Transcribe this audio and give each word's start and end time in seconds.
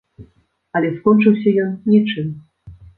Але 0.79 0.89
скончыўся 0.97 1.55
ён 1.67 1.71
нічым. 1.95 2.37